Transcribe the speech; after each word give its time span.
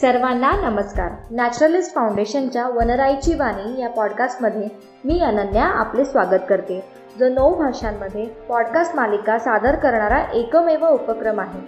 सर्वांना 0.00 0.50
नमस्कार. 0.52 1.10
नॅचरलिस्ट 1.30 1.94
फाउंडेशनच्या 1.94 2.66
वनराईची 2.68 3.34
वाणी 3.34 3.80
या 3.80 3.88
पॉडकास्टमध्ये 3.88 4.68
मी 5.04 5.20
अनन्या 5.20 5.64
आपले 5.64 6.04
स्वागत 6.04 6.40
करते. 6.48 6.84
जो 7.18 7.28
नऊ 7.28 7.54
भाषांमध्ये 7.54 8.26
पॉडकास्ट 8.48 8.96
मालिका 8.96 9.38
सादर 9.38 9.74
करणारा 9.74 10.22
एकमेव 10.34 10.86
उपक्रम 10.86 11.40
आहे. 11.40 11.60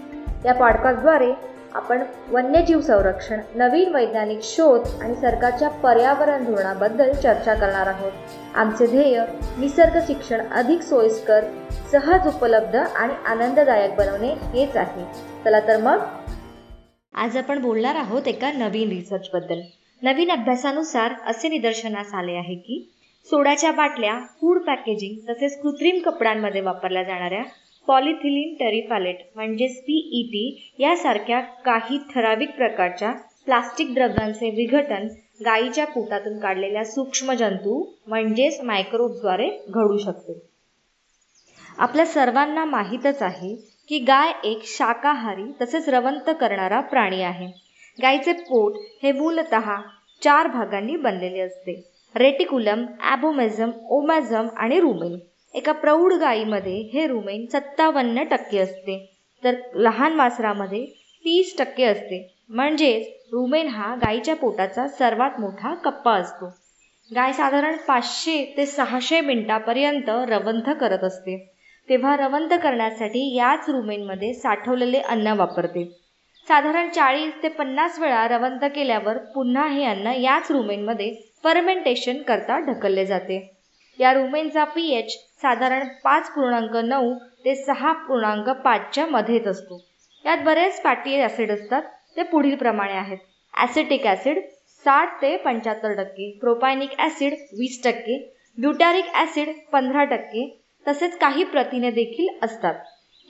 या 0.45 0.55
पॉडकास्टद्वारे 0.55 1.33
आपण 1.75 2.03
वन्यजीव 2.33 2.81
संरक्षण 2.81 3.41
नवीन 3.55 3.95
वैज्ञानिक 3.95 4.39
शोध 4.43 4.81
आणि 5.03 5.15
सरकारच्या 5.15 5.69
पर्यावरण 5.69 6.45
धोरणाबद्दल 6.45 7.13
चर्चा 7.13 7.55
करणार 7.55 7.87
आहोत. 7.87 8.13
आमचे 8.55 8.87
ध्येय 8.87 9.25
निसर्ग 9.59 9.99
शिक्षण 10.07 10.41
अधिक 10.55 10.83
सोयीस्कर 10.83 11.41
सहज 11.93 12.27
उपलब्ध 12.27 12.77
आणि 12.77 13.13
आनंददायक 13.27 13.95
बनवणे 13.97 14.29
हेच 14.29 14.77
आहे. 14.77 15.05
चला 15.45 15.61
तर 15.61 15.77
मग 15.77 15.99
आज 17.15 17.37
आपण 17.37 17.61
बोलणार 17.63 17.95
आहोत 17.95 18.29
एका 18.29 18.51
नवीन 18.53 18.89
रिसर्चबद्दल 18.89 19.61
नवीन 20.03 20.31
अभ्यासानुसार 20.31 21.15
असे 21.27 21.49
निदर्शनास 21.49 22.13
आले 22.15 22.35
आहे 22.35 22.55
की 22.55 22.79
सोड्याच्या 23.29 23.73
बाटल्या 23.73 24.19
फूड 24.41 24.59
पॅकेजिंग 24.59 25.17
तसेच 25.29 25.61
कृत्रिम 25.63 25.99
कपड्यांमध्ये 26.01 26.61
वापरल्या 26.61 27.03
जाणाऱ्या 27.03 27.43
पॉलिथिलिन 27.89 28.55
टेरिफॅलेट 28.55 29.19
म्हणजेच 29.35 29.77
पीईटी 29.81 30.73
यासारख्या 30.79 31.41
काही 31.65 31.99
ठराविक 32.15 32.51
प्रकारच्या 32.51 33.13
प्लास्टिक 33.47 33.95
द्रव्यांचे 33.95 34.51
विघटन 34.51 35.07
गायीच्या 35.45 35.87
पोटातून 35.87 36.39
काढलेल्या 36.39 36.85
सूक्ष्म 36.85 37.33
जंतू 37.33 37.83
म्हणजेच 38.07 38.61
मायक्रोब्सद्वारे 38.61 39.49
घडू 39.69 39.99
शकते. 39.99 40.39
आपल्या 41.79 42.07
सर्वांना 42.07 42.65
माहीतच 42.65 43.23
आहे 43.23 43.55
की 43.91 43.99
गाय 43.99 44.33
एक 44.45 44.63
शाकाहारी 44.65 45.45
तसेच 45.63 45.89
रवंत 45.89 46.31
करणारा 46.31 46.81
प्राणी 46.81 47.23
आहे. 47.23 47.47
गायीचे 48.03 48.33
पोट 48.33 48.75
हे 49.03 49.13
मूलत 49.13 49.55
चार 50.23 50.47
भागांनी 50.47 50.97
बनलेले 50.97 51.41
असते. 51.41 51.73
रेटिकुलम 52.17 52.85
ॲबोमेझम 53.01 53.71
ओमॅझम 53.89 54.49
आणि 54.57 54.81
रुमेन. 54.81 55.19
एका 55.55 55.73
प्रौढ 55.73 56.13
गायीमध्ये 56.13 56.91
हे 56.93 57.07
रुमेन 57.07 57.47
सत्तावन्न 57.47 58.23
टक्के 58.23 58.59
असते. 58.59 59.19
तर 59.45 59.55
लहान 59.75 60.15
वासरामध्ये 60.15 60.87
तीस 61.25 61.59
टक्के 61.59 61.85
असते. 61.85 62.37
म्हणजेच 62.49 63.07
रुमेन 63.33 63.69
हा 63.69 63.95
गायीच्या 63.95 64.37
पोटाचा 64.37 64.89
सर्वात 64.89 65.41
मोठा 65.41 65.75
कप्पा 65.75 66.13
असतो. 66.13 66.47
गाय 67.15 67.33
साधारण 67.33 67.77
पाचशे 67.77 68.55
ते 68.57 68.67
सहाशे 68.67 69.21
मिनिटापर्यंत 69.21 70.09
रवंथ 70.09 70.71
करत 70.71 71.05
असते. 71.05 71.60
तेव्हा 71.91 72.15
रवंथ 72.17 72.53
करण्यासाठी 72.63 73.21
याच 73.35 73.69
रुमेनमध्ये 73.69 74.33
साठवलेले 74.35 74.99
अन्न 75.05 75.33
वापरते. 75.39 75.85
साधारण 76.47 76.89
चाळीस 76.89 77.33
ते 77.43 77.49
पन्नास 77.49 77.99
वेळा 77.99 78.27
रवंथ 78.29 78.65
केल्यावर 78.75 79.19
पुन्हा 79.35 79.67
हे 79.69 79.85
अन्न 79.85 80.13
याच 80.17 80.51
रुमेनमध्ये 80.51 81.11
फर्मेंटेशन 81.45 82.23
करता 82.29 82.59
ढकलले 82.67 83.07
जाते. 83.07 83.39
या 83.99 84.13
रुमेनचा 84.15 84.65
पी 84.65 84.89
एच 84.95 85.17
साधारण 85.43 85.89
पाच 86.05 86.31
पूर्णांक 86.35 86.77
नऊ 86.85 87.13
ते 87.45 87.55
सहा 87.57 87.93
पूर्णांक 88.07 88.49
पाचच्या 88.65 89.07
मध्येच 89.07 89.47
असतो. 89.47 89.81
यात 90.25 90.45
बरेच 90.45 90.83
फॅटी 90.83 91.21
ॲसिड 91.23 91.51
असतात 91.51 91.83
ते 92.17 92.23
पुढील 92.23 92.57
प्रमाणे 92.57 92.95
आहेत. 92.95 93.19
ॲसिटिक 93.55 94.07
ॲसिड 94.07 94.39
साठ 94.85 95.21
ते 95.23 95.37
पंच्याहत्तर 95.37 95.93
टक्के 95.95 96.31
प्रोपायनिक 96.41 96.99
ॲसिड 96.99 97.35
वीस 97.59 97.83
टक्के 97.85 98.19
ब्युटॅरिक 98.59 99.15
ॲसिड 99.15 99.49
पंधरा 99.73 100.05
टक्के 100.07 100.49
तसेच 100.87 101.19
काही 101.19 101.45
प्रथिने 101.45 101.91
देखील 101.91 102.29
असतात. 102.43 102.75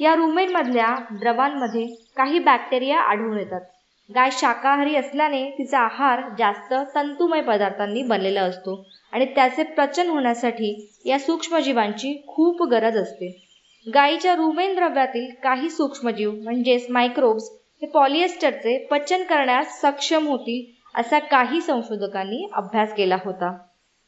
या 0.01 0.15
रुमेनमधल्या 0.15 0.95
द्रवांमध्ये 1.11 1.87
काही 2.17 2.39
बॅक्टेरिया 2.39 3.01
आढळून 3.01 3.39
येतात. 3.39 3.61
गाय 4.11 4.31
शाकाहारी 4.33 4.97
असल्याने 4.97 5.51
तिचा 5.51 5.79
आहार 5.79 6.21
जास्त 6.39 6.75
तंतुमय 6.95 7.41
पदार्थांनी 7.41 8.03
बनलेला 8.03 8.43
असतो 8.43 8.85
आणि 9.13 9.25
त्याचे 9.25 9.63
पचन 9.63 10.09
होण्यासाठी 10.09 10.75
या 11.05 11.19
सूक्ष्मजीवांची 11.19 12.15
खूप 12.27 12.63
गरज 12.63 12.97
असते. 12.97 13.31
गायीच्या 13.87 14.35
रुमेन 14.35 14.75
द्रव्यातील 14.75 15.31
काही 15.43 15.71
सूक्ष्मजीव 15.71 16.31
म्हणजेच 16.31 16.87
मायक्रोब्स 16.91 17.51
हे 17.83 17.87
पॉलिएस्टरचे 17.87 18.77
पचन 18.91 19.23
करण्यास 19.23 19.81
सक्षम 19.81 20.27
होतील 20.27 20.99
असा 21.01 21.19
काही 21.19 21.61
संशोधकांनी 21.61 22.47
अभ्यास 22.53 22.95
केला 22.95 23.17
होता. 23.25 23.57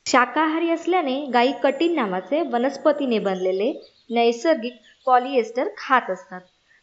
शाकाहारी 0.07 0.71
असल्याने 0.71 1.15
गायी 1.33 1.53
कटीन 1.63 1.95
नावाचे 1.95 2.41
वनस्पतीने 2.53 3.19
बनलेले 3.19 3.71
नैसर्गिक 4.11 4.73
पॉलिएस्टर 5.07 5.69
खात 5.79 6.11
असतात. 6.11 6.41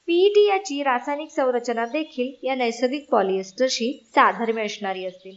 पीईटी 0.07 0.45
याची 0.47 0.81
रासायनिक 0.83 1.29
संरचना 1.31 1.85
देखील 1.85 2.31
या 2.43 2.55
नैसर्गिक 2.55 3.05
पॉलिएस्टरशी 3.11 3.91
साधर्म्य 4.15 4.63
असणारी 4.65 5.05
असते. 5.05 5.31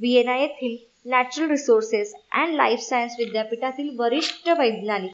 व्हिएना 0.00 0.36
येथील 0.36 0.76
natural 1.10 1.50
resources 1.50 2.14
and 2.34 2.54
life 2.54 2.80
science 2.80 3.16
विद्यापीठातील 3.18 3.88
वरिष्ठ 3.98 4.48
वैज्ञानिक 4.58 5.12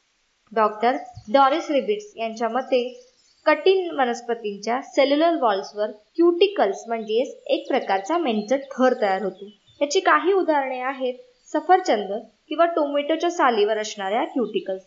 डॉक्टर 0.51 0.97
डॉरिस 1.33 1.71
रिबिट्स 1.71 2.13
यांच्या 2.17 2.49
मते 2.49 2.83
कठीण 3.45 3.89
वनस्पतींच्या 3.99 4.81
सेल्युलर 4.85 5.41
वॉल्सवर 5.41 5.91
क्युटिकल्स 6.15 6.83
म्हणजेच 6.87 7.35
एक 7.47 7.67
प्रकारचा 7.67 8.17
मेंचट 8.17 8.71
थर 8.71 8.93
तयार 9.01 9.23
होतो. 9.23 9.49
याची 9.81 9.99
काही 9.99 10.33
उदाहरणे 10.33 10.79
आहेत. 10.81 11.13
सफरचंद 11.53 12.11
किंवा 12.49 12.65
टोमॅटोच्या 12.65 13.29
सालीवर 13.31 13.77
असणाऱ्या 13.77 14.23
क्युटिकल्स. 14.25 14.81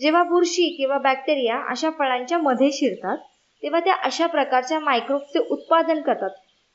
जेव्हा 0.00 0.22
बुरशी 0.22 0.68
किंवा 0.76 0.98
बॅक्टेरिया 0.98 1.56
अशा 1.70 1.90
फळांच्या 1.98 2.38
मध्ये 2.38 2.70
शिरतात 2.72 3.18
तेव्हा 3.62 3.80
त्या 3.80 3.94
अशा 4.04 4.26
प्रकारच्या 4.26 4.78
मायक्रोबचे 4.80 5.38
उत्पादन 5.50 6.00
करतात 6.02 6.30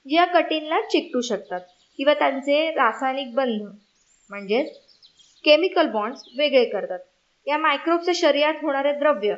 या 0.06 0.26
कटीनला 0.26 0.80
चिकटू 0.82 1.22
शकतात 1.22 1.62
किंवा 2.00 2.14
त्यांचे 2.14 2.70
रासायनिक 2.72 3.34
बंध 3.36 3.62
म्हणजेच 4.30 4.78
केमिकल 5.46 5.88
बॉन्ड्स 5.88 6.24
वेगळे 6.38 6.64
करतात. 6.66 7.00
या 7.48 7.58
मायक्रोबच्या 7.58 8.14
शरीरात 8.16 8.54
होणारे 8.62 8.92
द्रव्य 8.94 9.36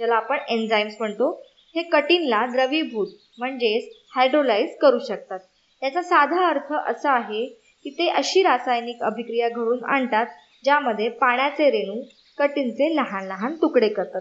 ज्याला 0.00 0.14
आपण 0.14 0.38
एन्झाईम्स 0.48 0.96
म्हणतो 0.98 1.30
हे 1.74 1.82
कटीनला 1.82 2.44
द्रवीभूत 2.46 3.06
म्हणजेच 3.38 3.88
हायड्रोलाइज 4.14 4.76
करू 4.76 4.98
शकतात. 4.98 5.38
याचा 5.82 6.02
साधा 6.02 6.46
अर्थ 6.48 6.72
असा 6.86 7.12
आहे 7.12 7.44
की 7.84 7.90
ते 7.90 8.08
अशी 8.10 8.42
रासायनिक 8.42 9.02
अभिक्रिया 9.02 9.48
घडून 9.48 9.84
आणतात 9.84 10.26
ज्यामध्ये 10.64 11.08
पाण्याचे 11.08 11.70
रेणू 11.70 12.00
कठीणचे 12.38 12.94
लहान 12.96 13.26
लहान 13.26 13.54
तुकडे 13.54 13.88
करतात. 13.88 14.20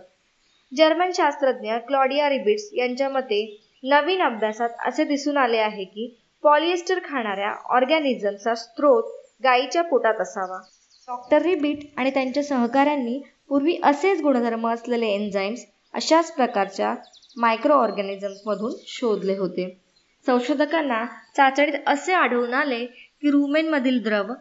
जर्मन 0.71 1.11
शास्त्रज्ञ 1.11 1.77
क्लॉडिया 1.87 2.29
रिबिट्स 2.29 2.69
यांच्या 2.73 3.09
मते 3.09 3.41
नवीन 3.83 4.21
अभ्यासात 4.21 4.69
असे 4.87 5.03
दिसून 5.03 5.37
आले 5.37 5.57
आहे 5.57 5.83
की 5.83 6.07
पॉलिएस्टर 6.43 6.99
खाणाऱ्या 7.03 7.51
ऑर्गॅनिझमचा 7.75 8.53
स्त्रोत 8.55 9.11
गायीच्या 9.43 9.81
पोटात 9.81 10.21
असावा. 10.21 10.57
डॉक्टर 11.07 11.41
रिबिट 11.41 11.79
आणि 11.97 12.09
त्यांच्या 12.09 12.43
सहकाऱ्यांनी 12.43 13.19
पूर्वी 13.49 13.77
असेच 13.83 14.21
गुणधर्म 14.21 14.67
असलेले 14.67 15.07
एन्झाईम्स 15.07 15.65
अशाच 15.93 16.31
प्रकारच्या 16.31 16.93
मायक्रो 17.37 17.73
ऑर्गॅनिझम्समधून 17.73 18.71
शोधले 18.87 19.37
होते. 19.37 19.69
संशोधकांना 20.25 21.03
चाचणीत 21.35 21.73
असे 21.87 22.13
आढळून 22.13 22.53
आले 22.53 22.85
की 23.23 23.31
रुमेनमधील 23.31 24.01
द्रव 24.03 24.33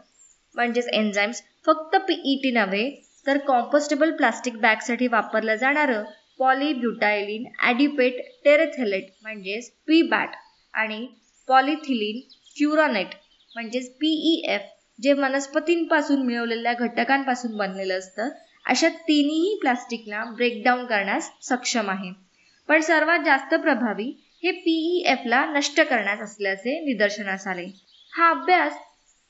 म्हणजेच 0.54 0.88
एन्झाईम्स 0.92 1.42
फक्त 1.66 1.96
पीईटी 1.96 2.50
नव्हे 2.50 2.90
तर 3.26 3.38
कॉम्पोस्टेबल 3.38 4.10
प्लास्टिक 4.10 4.56
बॅगसाठी 4.56 5.06
वापरलं 5.06 5.54
जाणारं 5.54 6.04
पॉलिब्युटायलिन 6.38 7.44
ॲडिपेट 7.58 8.20
टेरेथेलेट 8.44 9.06
म्हणजेच 9.22 9.70
पी 9.86 10.02
बॅट 10.02 10.28
आणि 10.74 11.06
पॉलिथिलिन 11.48 12.20
क्युरॉनेट 12.56 13.14
म्हणजेच 13.54 13.90
पीई 13.90 14.40
एफ 14.48 14.60
जे 15.02 15.12
वनस्पतींपासून 15.12 16.22
मिळवलेल्या 16.22 16.72
घटकांपासून 16.72 17.56
बनलेलं 17.56 17.98
असतं. 17.98 18.28
अशा 18.66 18.88
तिन्ही 18.88 19.58
प्लास्टिकला 19.60 20.24
ब्रेकडाऊन 20.24 20.84
करण्यास 20.86 21.30
सक्षम 21.42 21.90
आहे. 21.90 22.10
पण 22.68 22.80
सर्वात 22.80 23.18
जास्त 23.18 23.54
प्रभावी 23.54 24.10
हे 24.42 24.50
पीई 24.50 25.02
एफला 25.06 25.44
नष्ट 25.46 25.80
करण्यास 25.80 26.20
असल्याचे 26.20 26.84
निदर्शनास 26.84 27.46
आले. 27.46 27.66
हा 28.18 28.28
अभ्यास 28.30 28.78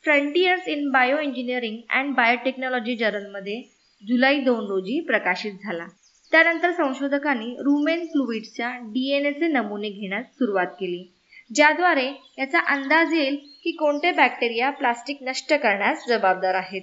frontiers 0.05 0.69
in 0.69 0.90
bio 0.90 1.19
engineering 1.20 1.76
and 1.96 2.14
biotechnology 2.17 2.94
जर्नलमध्ये 2.96 3.56
जुलै 4.02 4.31
दोन 4.44 4.67
रोजी 4.67 4.99
प्रकाशित 5.06 5.52
झाला. 5.64 5.87
त्यानंतर 6.32 6.70
संशोधकांनी 6.73 7.50
रुमेन 7.58 8.06
फ्लुइडच्या 8.06 8.70
डी 8.94 9.05
एन 9.17 9.26
एचे 9.26 9.49
नमुने 9.49 9.88
घेण्यास 9.90 10.25
सुरुवात 10.38 10.73
केली 10.81 11.02
ज्याद्वारे 11.50 12.06
याचा 12.38 12.61
अंदाज 12.75 13.12
येईल 13.14 13.37
की 13.64 13.73
कोणते 13.76 14.12
बॅक्टेरिया 14.12 14.70
प्लास्टिक 14.81 15.19
नष्ट 15.23 15.52
करण्यास 15.55 16.06
जबाबदार 16.08 16.55
आहेत. 16.55 16.82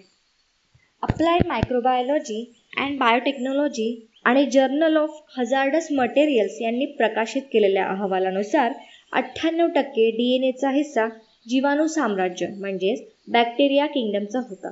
अप्लाइड 1.04 1.48
मायक्रोबायोलॉजी 1.48 2.44
अँड 2.78 2.98
बायोटेक्नॉलॉजी 3.00 3.90
आणि 4.26 4.46
जर्नल 4.52 4.98
ऑफ 4.98 5.40
हजार्डस 5.40 5.88
मटेरियल्स 5.98 6.62
यांनी 6.62 6.86
प्रकाशित 6.98 7.42
केलेल्या 7.54 7.88
अहवालानुसार 7.88 8.74
अठ्ठ्याण्णव 9.14 9.68
टक्के 9.76 10.10
डी 10.12 10.34
एन 10.36 10.44
एचा 10.44 10.70
हिस्सा 10.72 11.08
जीवाणू 11.46 11.88
साम्राज्य 11.88 12.48
म्हणजेच 12.60 13.04
बॅक्टेरिया 13.28 13.86
किंगडमचा 13.86 14.40
होता. 14.40 14.72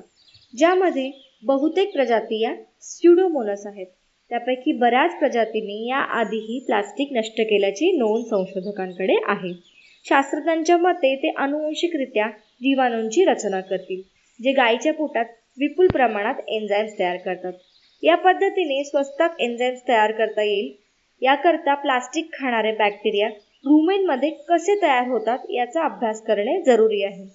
ज्यामध्ये 0.57 1.11
बहुतेक 1.43 1.93
प्रजाती 1.93 2.41
या 2.41 2.53
स्युडोमोनस 2.81 3.65
आहेत. 3.67 3.85
त्यापैकी 4.31 4.71
बऱ्याच 4.71 5.19
प्रजातींनी 5.19 5.87
या 5.89 5.97
आधीही 6.19 6.59
प्लास्टिक 6.59 7.07
नष्ट 7.11 7.41
केल्याची 7.41 7.91
नोंद 7.91 8.25
संशोधकांकडे 8.25 9.15
आहे. 9.25 9.53
शास्त्रज्ञांच्या 10.05 10.77
मते 10.77 11.15
ते 11.15 11.31
अनुवंशिकरित्या 11.37 12.27
जीवाणूंची 12.61 13.25
रचना 13.25 13.59
करतील 13.61 14.01
जे 14.39 14.51
गायीच्या 14.51 14.93
पोटात 14.93 15.25
विपुल 15.57 15.87
प्रमाणात 15.87 16.35
एन्झाईम्स 16.47 16.99
तयार 16.99 17.17
करतात. 17.17 17.53
या 18.03 18.15
पद्धतीने 18.15 18.83
स्वस्तात 18.83 19.29
एन्झाईम्स 19.39 19.81
तयार 19.87 20.11
करता 20.11 20.43
येईल. 20.43 20.71
याकरता 21.21 21.73
प्लास्टिक 21.73 22.29
खाणारे 22.33 22.71
बॅक्टेरिया 22.71 23.29
रुमेनमध्ये 23.65 24.29
कसे 24.49 24.75
तयार 24.81 25.07
होतात 25.07 25.39
याचा 25.49 25.83
अभ्यास 25.85 26.21
करणे 26.21 26.61
जरुरी 26.61 27.03
आहे. 27.03 27.25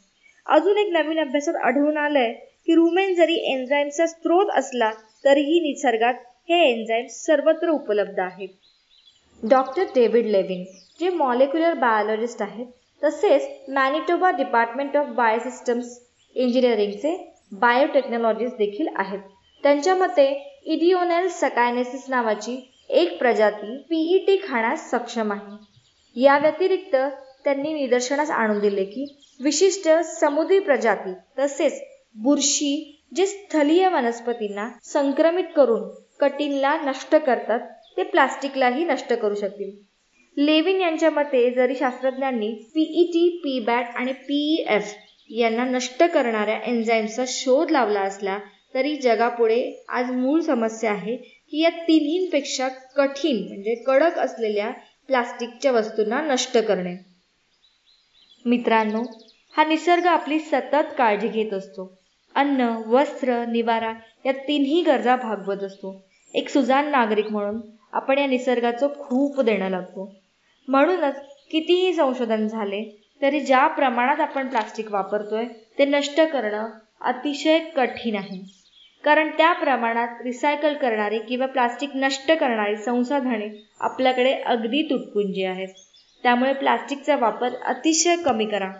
अजून 0.46 0.78
एक 0.78 0.92
नवीन 0.92 1.18
अभ्यासात 1.20 1.54
आढळून 1.64 1.96
आलंय 1.96 2.32
की 2.66 2.74
रुमेन 2.74 3.14
जरी 3.14 3.34
एन्झाईमचा 3.52 4.06
स्रोत 4.06 4.50
असला 4.56 4.90
तरीही 5.24 5.60
निसर्गात 5.60 6.14
हे 6.48 6.60
एन्झाईम 6.70 7.06
सर्वत्र 7.10 7.70
उपलब्ध 7.70 8.20
आहेत. 8.20 8.48
डॉक्टर 9.42 9.84
डेव्हिड 9.94 10.26
लेविन 10.26 10.64
जे 11.00 11.08
मॉलिक्युलर 11.08 11.74
बायोलॉजिस्ट 11.74 12.42
आहेत 12.42 12.66
तसेच 13.02 13.48
मॅनिटोबा 13.68 14.30
डिपार्टमेंट 14.36 14.96
ऑफ 14.96 15.06
बायोसिस्टम्स 15.16 15.98
इंजिनिअरिंगचे 16.36 17.16
बायोटेक्नॉलॉजिस्ट 17.52 18.56
देखील 18.56 18.88
आहेत. 18.96 19.18
त्यांच्या 19.64 19.94
मते 19.94 20.26
इडिओनेल 20.64 21.28
सकायनेसिस 21.30 22.04
नावाची 22.08 22.58
एक 22.90 23.18
प्रजाती 23.18 23.76
पीईटी 23.90 24.36
खाण्यास 24.42 24.90
सक्षम 24.90 25.32
आहे. 25.32 25.56
या 26.18 26.38
व्यतिरिक्त 26.38 26.96
त्यांनी 27.44 27.72
निदर्शनास 27.72 28.30
आणून 28.30 28.58
दिले 28.60 28.84
की 28.84 29.04
विशिष्ट 29.40 29.88
समुद्री 30.04 30.58
प्रजाती 30.58 31.12
तसेच 31.38 31.80
बुरशी 32.22 32.72
जे 33.16 33.26
स्थलीय 33.26 33.88
वनस्पतींना 33.88 34.68
संक्रमित 34.84 35.44
करून 35.56 35.88
कटीनला 36.20 36.76
नष्ट 36.84 37.14
करतात 37.16 37.60
ते 37.96 38.02
प्लास्टिकलाही 38.02 38.84
नष्ट 38.84 39.12
करू 39.12 39.34
शकतील. 39.34 39.70
लेविन 40.36 40.80
यांच्या 40.80 41.10
मते 41.10 41.50
जरी 41.50 41.74
शास्त्रज्ञांनी 41.74 42.52
पीईटी 42.74 43.28
पी 43.44 43.58
बॅट 43.60 43.96
आणि 43.96 44.12
पीई 44.12 44.64
एफ 44.68 44.92
यांना 45.30 45.64
नष्ट 45.64 46.02
करणाऱ्या 46.04 46.58
एन्झाईमचा 46.64 47.24
शोध 47.28 47.70
लावला 47.70 48.00
असला 48.00 48.38
तरी 48.74 48.94
जगापुढे 48.96 49.84
आज 49.88 50.10
मूळ 50.10 50.40
समस्या 50.40 50.90
आहे 50.90 51.16
की 51.16 51.62
या 51.62 51.70
तिन्हींपेक्षा 51.70 52.68
कठीण 52.96 53.36
म्हणजे 53.48 53.74
कडक 53.86 54.18
असलेल्या 54.18 54.70
प्लास्टिकच्या 55.08 55.72
वस्तूंना 55.72 56.20
नष्ट 56.20 56.58
करणे. 56.58 56.96
मित्रांनो 58.44 59.02
हा 59.56 59.64
निसर्ग 59.64 60.06
आपली 60.06 60.38
सतत 60.38 60.92
काळजी 60.98 61.28
घेत 61.28 61.52
असतो. 61.52 61.98
अन्न 62.34 62.68
वस्त्र 62.86 63.44
निवारा 63.44 63.92
या 64.26 64.32
तिन्ही 64.32 64.82
गरजा 64.82 65.16
भागवत 65.16 65.62
असतो. 65.62 66.04
एक 66.34 66.48
सुजान 66.48 66.90
नागरिक 66.90 67.26
म्हणून 67.26 67.60
आपण 67.92 68.18
या 68.18 68.26
निसर्गाचं 68.26 68.88
खूप 68.98 69.40
देणं 69.40 69.70
लागतो. 69.70 70.14
म्हणूनच 70.68 71.20
कितीही 71.50 71.92
संशोधन 71.94 72.46
झाले 72.48 72.82
तरी 73.22 73.40
ज्या 73.40 73.66
प्रमाणात 73.66 74.20
आपण 74.20 74.48
प्लास्टिक 74.48 74.92
वापरतोय 74.92 75.44
ते 75.78 75.84
नष्ट 75.84 76.20
करणं 76.20 76.68
अतिशय 77.00 77.58
कठीण 77.58 78.16
आहे. 78.16 78.57
कारण 79.04 79.28
त्या 79.28 79.52
प्रमाणात 79.52 80.08
रिसायकल 80.22 80.74
करणारी 80.74 81.18
किंवा 81.18 81.46
प्लास्टिक 81.46 81.90
नष्ट 81.94 82.32
करणारी 82.32 82.76
संसाधने 82.76 83.66
आपल्याकडे 83.80 84.32
अगदी 84.32 84.82
तुटपुंजी 84.82 85.44
आहेत. 85.44 85.68
त्यामुळे 86.22 86.52
प्लास्टिकचा 86.52 87.16
वापर 87.16 87.48
अतिशय 87.62 88.16
कमी 88.16 88.46
करा. 88.46 88.70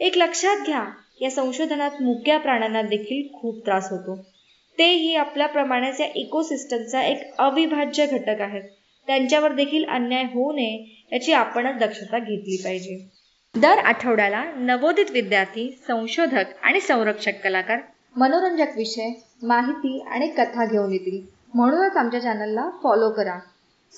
एक 0.00 0.18
लक्षात 0.18 0.56
घ्या 0.66 0.84
या 1.20 1.30
संशोधनात 1.30 1.90
मुक्या 2.02 2.38
प्राण्यांना 2.38 2.82
देखील 2.82 3.38
खूप 3.40 3.66
त्रास 3.66 3.90
होतो. 3.90 4.16
तेही 4.78 5.14
आपल्याप्रमाणेच 5.16 6.00
या 6.00 6.06
इकोसिस्टमचा 6.14 7.02
एक 7.02 7.34
अविभाज्य 7.38 8.06
घटक 8.06 8.40
आहेत. 8.40 8.62
त्यांच्यावर 9.06 9.52
देखील 9.52 9.84
अन्याय 9.84 10.22
होऊ 10.22 10.52
नये 10.52 11.06
याची 11.12 11.32
आपणच 11.32 11.78
दक्षता 11.78 12.18
घेतली 12.18 12.56
पाहिजे. 12.64 13.08
दर 13.54 13.78
आठवड्याला 13.78 14.44
नवोदित 14.56 15.10
विद्यार्थी 15.10 15.80
संशोधक 15.88 16.44
आणि 16.62 16.80
संरक्षक 16.80 17.42
कलाकार 17.44 17.78
मनोरंजक 18.16 18.66
विषय 18.76 19.10
माहिती 19.42 20.02
आणि 20.02 20.28
कथा 20.28 20.66
घेऊन 20.66 20.92
येतील. 20.92 21.26
म्हणूनच 21.54 21.96
आमच्या 21.96 22.22
चॅनलला 22.22 22.70
फॉलो 22.82 23.10
करा. 23.10 23.38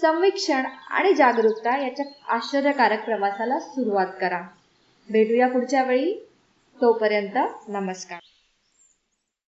संवीक्षण 0.01 0.67
आणि 0.91 1.15
जागरूकता 1.15 1.87
याच्या 1.87 2.07
आश्चर्यकारक 2.29 3.05
प्रवासाला 3.05 3.61
सुरुवात 3.61 4.07
करा. 4.21 4.41
भेटूया 5.11 5.49
पुढच्या 5.49 5.83
वेळी. 5.83 6.15
तोपर्यंत 6.81 7.39
नमस्कार. 7.69 8.19